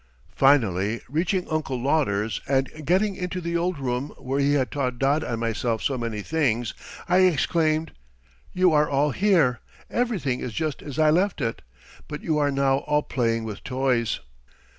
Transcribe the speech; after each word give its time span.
Finally, 0.35 0.99
reaching 1.07 1.47
Uncle 1.47 1.79
Lauder's 1.79 2.41
and 2.47 2.71
getting 2.87 3.15
into 3.15 3.39
the 3.39 3.55
old 3.55 3.77
room 3.77 4.09
where 4.17 4.39
he 4.39 4.53
had 4.55 4.71
taught 4.71 4.97
Dod 4.97 5.21
and 5.21 5.39
myself 5.39 5.83
so 5.83 5.95
many 5.95 6.23
things, 6.23 6.73
I 7.07 7.17
exclaimed: 7.19 7.91
"You 8.51 8.73
are 8.73 8.89
all 8.89 9.11
here; 9.11 9.59
everything 9.91 10.39
is 10.39 10.53
just 10.53 10.81
as 10.81 10.97
I 10.97 11.11
left 11.11 11.39
it, 11.39 11.61
but 12.07 12.23
you 12.23 12.39
are 12.39 12.49
now 12.49 12.77
all 12.77 13.03
playing 13.03 13.43
with 13.43 13.63
toys." 13.63 14.21